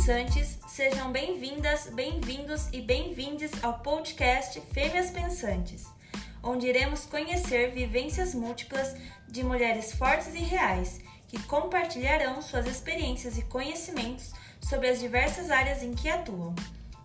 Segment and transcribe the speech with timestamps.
[0.00, 5.84] pensantes, sejam bem-vindas, bem-vindos e bem-vindes ao podcast Fêmeas Pensantes,
[6.42, 8.96] onde iremos conhecer vivências múltiplas
[9.28, 14.32] de mulheres fortes e reais que compartilharão suas experiências e conhecimentos
[14.62, 16.54] sobre as diversas áreas em que atuam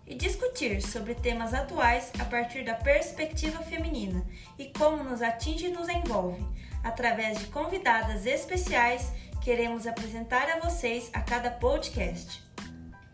[0.06, 4.24] e discutir sobre temas atuais a partir da perspectiva feminina
[4.58, 6.42] e como nos atinge e nos envolve.
[6.82, 12.45] Através de convidadas especiais, queremos apresentar a vocês a cada podcast.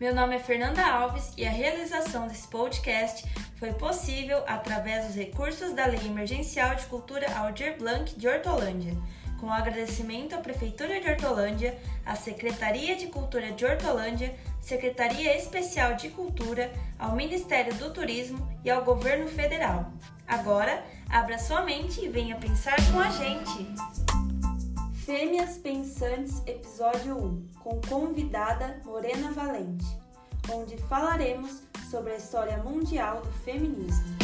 [0.03, 3.25] Meu nome é Fernanda Alves e a realização desse podcast
[3.55, 8.93] foi possível através dos recursos da Lei Emergencial de Cultura Aldir Blanc de Hortolândia
[9.39, 16.09] com agradecimento à Prefeitura de Hortolândia, à Secretaria de Cultura de Hortolândia, Secretaria Especial de
[16.09, 19.89] Cultura, ao Ministério do Turismo e ao Governo Federal.
[20.27, 24.22] Agora, abra sua mente e venha pensar com a gente!
[25.05, 29.85] Fêmeas Pensantes, Episódio 1, com convidada Morena Valente,
[30.49, 34.15] onde falaremos sobre a história mundial do feminismo.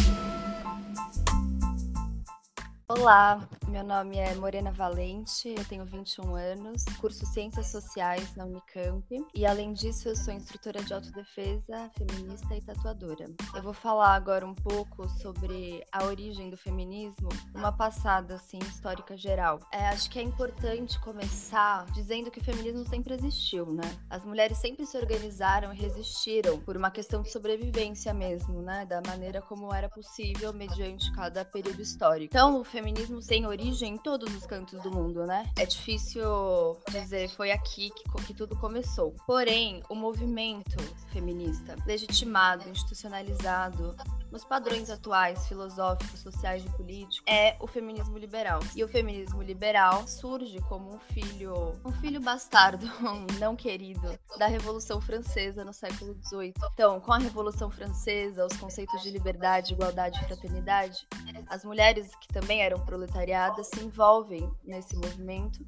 [2.87, 9.05] Olá, meu nome é Morena Valente, eu tenho 21 anos, curso Ciências Sociais na Unicamp
[9.33, 13.25] e, além disso, eu sou instrutora de autodefesa, feminista e tatuadora.
[13.53, 19.15] Eu vou falar agora um pouco sobre a origem do feminismo, uma passada assim, histórica
[19.15, 19.59] geral.
[19.71, 23.99] É, acho que é importante começar dizendo que o feminismo sempre existiu, né?
[24.09, 28.87] As mulheres sempre se organizaram e resistiram por uma questão de sobrevivência mesmo, né?
[28.87, 32.31] Da maneira como era possível mediante cada período histórico.
[32.31, 35.49] Então, o feminismo tem origem em todos os cantos do mundo, né?
[35.57, 39.15] É difícil dizer foi aqui que, que tudo começou.
[39.25, 40.77] Porém, o movimento
[41.11, 43.95] feminista, legitimado, institucionalizado,
[44.31, 48.59] nos padrões atuais, filosóficos, sociais e políticos, é o feminismo liberal.
[48.75, 52.85] E o feminismo liberal surge como um filho, um filho bastardo,
[53.39, 56.53] não querido, da Revolução Francesa no século XVIII.
[56.73, 61.07] Então, com a Revolução Francesa, os conceitos de liberdade, igualdade e fraternidade,
[61.47, 65.65] as mulheres que também eram proletariadas se envolvem nesse movimento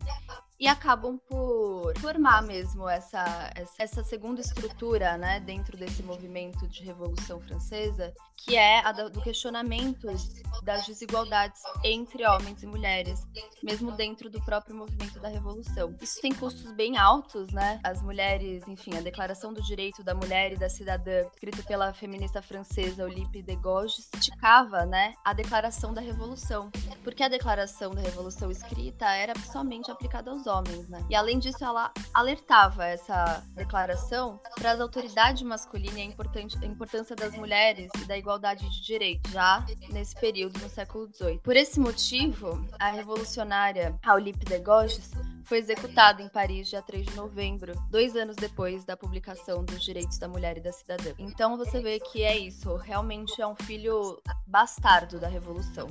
[0.59, 1.60] e acabam por
[1.99, 8.79] formar mesmo essa, essa segunda estrutura né, dentro desse movimento de Revolução Francesa, que é
[8.79, 10.07] a do questionamento
[10.63, 13.25] das desigualdades entre homens e mulheres,
[13.63, 15.95] mesmo dentro do próprio movimento da Revolução.
[16.01, 17.79] Isso tem custos bem altos, né?
[17.83, 22.41] As mulheres, enfim, a Declaração do Direito da Mulher e da Cidadã, escrita pela feminista
[22.41, 26.71] francesa Olympe de Gouges, criticava né, a Declaração da Revolução,
[27.03, 31.05] porque a Declaração da Revolução escrita era somente aplicada aos homens, né?
[31.09, 31.80] E além disso, ela
[32.13, 36.01] alertava essa declaração para as autoridades masculinas e
[36.63, 41.39] a importância das mulheres e da igualdade de direitos, já nesse período no século XVIII.
[41.39, 45.11] Por esse motivo, a revolucionária Aulipe de Gauges
[45.45, 50.17] foi executada em Paris dia 3 de novembro, dois anos depois da publicação dos Direitos
[50.17, 51.11] da Mulher e da Cidadã.
[51.17, 55.87] Então você vê que é isso, realmente é um filho bastardo da Revolução.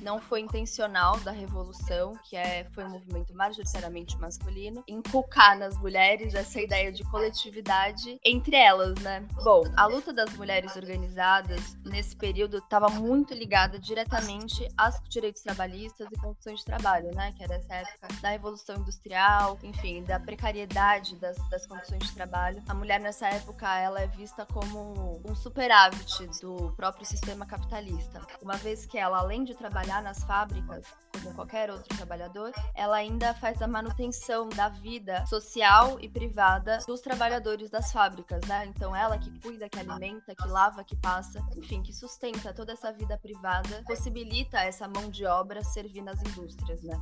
[0.00, 6.34] Não foi intencional da Revolução, que é, foi um movimento majoritariamente masculino, inculcar nas mulheres
[6.34, 9.26] essa ideia de coletividade entre elas, né?
[9.42, 16.08] Bom, a luta das mulheres organizadas nesse período estava muito ligada diretamente aos direitos trabalhistas
[16.10, 17.32] e condições de trabalho, né?
[17.36, 22.12] Que era essa época da Revolução Industrial industrial, enfim, da precariedade das, das condições de
[22.14, 22.62] trabalho.
[22.68, 28.56] A mulher nessa época ela é vista como um superávit do próprio sistema capitalista, uma
[28.56, 30.86] vez que ela, além de trabalhar nas fábricas,
[31.24, 37.00] como qualquer outro trabalhador, ela ainda faz a manutenção da vida social e privada dos
[37.00, 38.66] trabalhadores das fábricas, né?
[38.66, 42.92] Então ela que cuida, que alimenta, que lava, que passa, enfim, que sustenta toda essa
[42.92, 47.00] vida privada, possibilita essa mão de obra servir nas indústrias, né?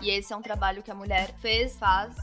[0.00, 2.14] E esse é um trabalho que a mulher fez, faz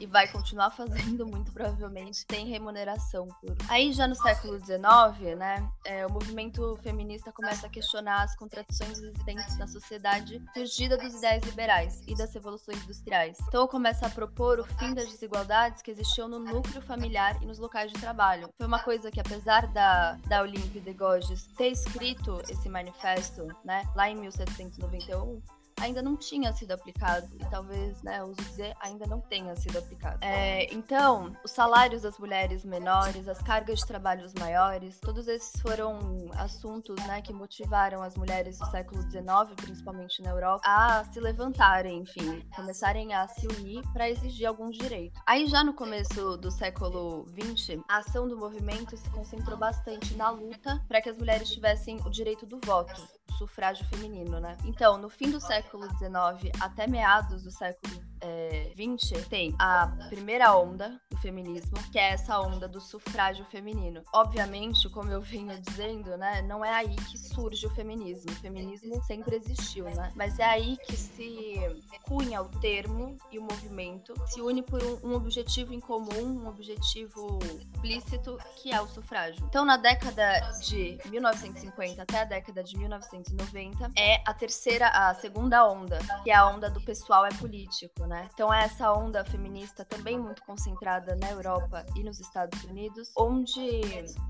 [0.00, 3.56] e vai continuar fazendo, muito provavelmente, tem remuneração por.
[3.68, 8.98] Aí já no século XIX, né, é, o movimento feminista começa a questionar as contradições
[8.98, 13.38] existentes na sociedade surgida dos ideais liberais e das revoluções industriais.
[13.46, 17.58] Então começa a propor o fim das desigualdades que existiam no núcleo familiar e nos
[17.58, 18.48] locais de trabalho.
[18.58, 23.84] Foi uma coisa que, apesar da, da Olympe de Gouges ter escrito esse manifesto, né,
[23.94, 25.40] lá em 1791,
[25.80, 27.28] ainda não tinha sido aplicado.
[27.38, 30.18] E talvez, né, uso dizer, ainda não tenha sido aplicado.
[30.22, 35.98] É, então, os salários das mulheres menores, as cargas de trabalhos maiores, todos esses foram
[36.36, 39.26] assuntos né, que motivaram as mulheres do século XIX,
[39.56, 45.20] principalmente na Europa, a se levantarem, enfim, começarem a se unir para exigir alguns direitos.
[45.26, 50.30] Aí já no começo do século XX, a ação do movimento se concentrou bastante na
[50.30, 53.06] luta para que as mulheres tivessem o direito do voto
[53.38, 54.56] sufrágio feminino, né?
[54.64, 60.56] Então, no fim do século XIX até meados do século é, 20, tem a primeira
[60.56, 64.02] onda do feminismo, que é essa onda do sufrágio feminino.
[64.12, 68.30] Obviamente, como eu vinha dizendo, né, não é aí que surge o feminismo.
[68.30, 70.12] O feminismo sempre existiu, né?
[70.14, 71.56] Mas é aí que se
[72.02, 76.48] cunha o termo e o movimento, se une por um, um objetivo em comum, um
[76.48, 79.44] objetivo explícito, que é o sufrágio.
[79.48, 85.66] Então, na década de 1950 até a década de 1990, é a terceira, a segunda
[85.68, 88.28] onda, que é a onda do pessoal é político, né?
[88.32, 93.80] Então, é essa onda feminista também muito concentrada na Europa e nos Estados Unidos, onde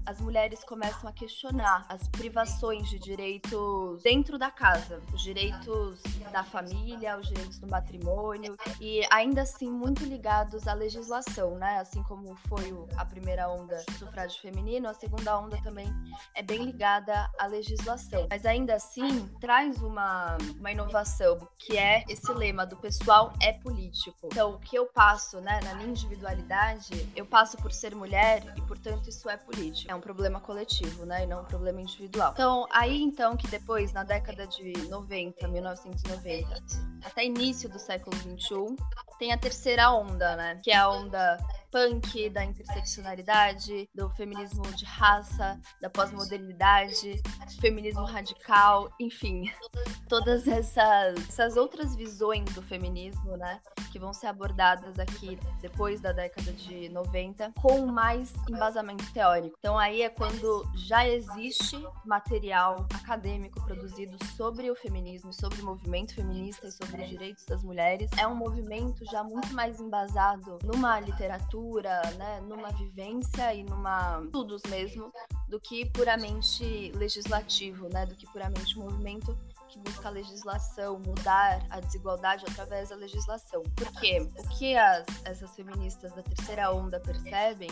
[0.05, 6.01] as mulheres começam a questionar as privações de direitos dentro da casa, os direitos
[6.33, 11.79] da família, os direitos do matrimônio e ainda assim muito ligados à legislação, né?
[11.79, 15.93] Assim como foi a primeira onda do sufrágio feminino, a segunda onda também
[16.35, 18.27] é bem ligada à legislação.
[18.31, 24.29] Mas ainda assim traz uma, uma inovação que é esse lema do pessoal é político.
[24.31, 28.63] Então, o que eu passo, né, na minha individualidade, eu passo por ser mulher e,
[28.63, 29.91] portanto, isso é político.
[29.91, 32.31] É um problema coletivo, né, e não um problema individual.
[32.33, 36.63] Então, aí então que depois, na década de 90, 1990,
[37.05, 38.77] até início do século 21,
[39.19, 41.37] tem a terceira onda, né, que é a onda
[41.77, 47.21] punk, da interseccionalidade, do feminismo de raça, da pós-modernidade,
[47.61, 49.53] feminismo radical, enfim,
[50.09, 53.61] todas essas, essas outras visões do feminismo, né,
[53.93, 59.55] que vão ser abordadas aqui depois da década de 90, com mais embasamento teórico.
[59.59, 61.77] Então aí é quando já existe
[62.07, 67.63] material acadêmico produzido sobre o feminismo, sobre o movimento feminista e sobre os direitos das
[67.63, 68.11] mulheres.
[68.17, 71.66] É um movimento já muito mais embasado numa literatura
[72.19, 75.13] né, numa vivência e numa estudos mesmo,
[75.49, 79.37] do que puramente legislativo, né, do que puramente movimento
[79.69, 83.63] que busca a legislação, mudar a desigualdade através da legislação.
[83.75, 87.69] Porque o que as, essas feministas da terceira onda percebem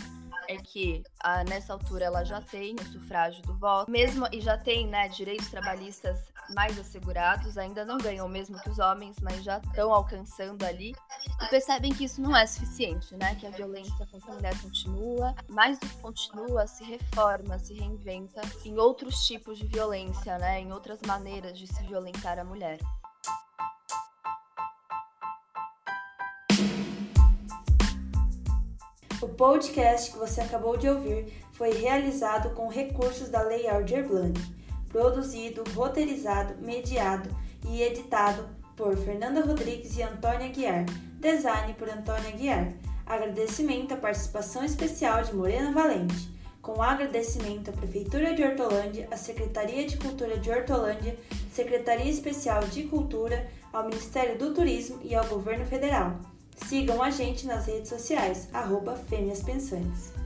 [0.48, 4.58] é que a, nessa altura ela já tem o sufrágio do voto, mesmo e já
[4.58, 9.42] tem né, direitos trabalhistas mais assegurados, ainda não ganham o mesmo que os homens, mas
[9.42, 10.94] já estão alcançando ali,
[11.42, 13.34] e percebem que isso não é suficiente, né?
[13.36, 18.42] Que a violência contra a mulher continua, mais do que continua, se reforma, se reinventa
[18.64, 20.60] em outros tipos de violência, né?
[20.60, 22.78] Em outras maneiras de se violentar a mulher.
[29.22, 34.38] O podcast que você acabou de ouvir foi realizado com recursos da Lei Aldir Blanc
[34.94, 37.28] produzido, roteirizado, mediado
[37.68, 40.84] e editado por Fernanda Rodrigues e Antônia Guiar,
[41.18, 42.72] design por Antônia Guiar.
[43.04, 46.32] Agradecimento à participação especial de Morena Valente.
[46.62, 51.16] Com agradecimento à Prefeitura de Hortolândia, à Secretaria de Cultura de Hortolândia,
[51.52, 56.20] Secretaria Especial de Cultura, ao Ministério do Turismo e ao Governo Federal.
[56.68, 60.23] Sigam a gente nas redes sociais, arroba Fêmeas Pensantes.